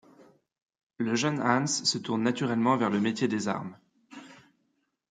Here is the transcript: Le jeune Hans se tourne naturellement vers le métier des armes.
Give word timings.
Le 0.97 1.13
jeune 1.13 1.39
Hans 1.43 1.67
se 1.83 1.99
tourne 1.99 2.23
naturellement 2.23 2.75
vers 2.75 2.89
le 2.89 2.99
métier 2.99 3.27
des 3.27 3.47
armes. 3.47 3.77